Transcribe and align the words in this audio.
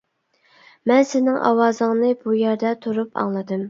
مەن 0.93 1.05
سېنىڭ 1.11 1.39
ئاۋازىڭنى 1.51 2.13
بۇ 2.25 2.39
يەردە 2.43 2.77
تۇرۇپ 2.85 3.19
ئاڭلىدىم. 3.27 3.59